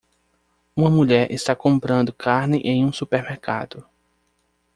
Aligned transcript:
Uma 0.75 0.89
mulher 0.89 1.31
está 1.31 1.55
comprando 1.55 2.11
carne 2.11 2.57
em 2.61 2.83
um 2.83 2.91
supermercado. 2.91 3.87